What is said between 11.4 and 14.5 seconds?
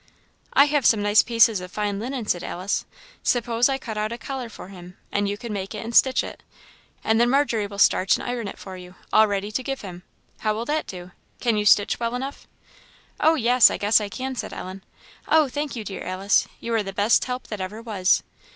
you stitch well enough?" "Oh, yes, I guess I can,"